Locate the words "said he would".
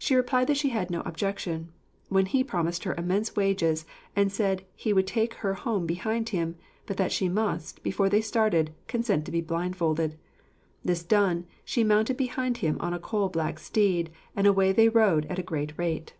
4.32-5.06